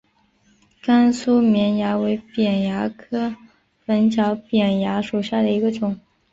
[0.81, 3.35] 甘蔗绵蚜为扁蚜科
[3.85, 5.99] 粉角扁蚜属下的一个种。